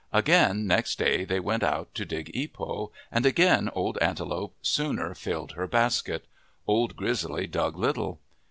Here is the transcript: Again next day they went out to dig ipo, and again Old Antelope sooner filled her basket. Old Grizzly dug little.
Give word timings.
Again 0.11 0.65
next 0.65 0.97
day 0.97 1.25
they 1.25 1.39
went 1.39 1.61
out 1.61 1.93
to 1.93 2.05
dig 2.05 2.31
ipo, 2.33 2.89
and 3.11 3.23
again 3.23 3.69
Old 3.73 3.99
Antelope 4.01 4.55
sooner 4.63 5.13
filled 5.13 5.51
her 5.51 5.67
basket. 5.67 6.25
Old 6.65 6.95
Grizzly 6.95 7.45
dug 7.45 7.77
little. 7.77 8.19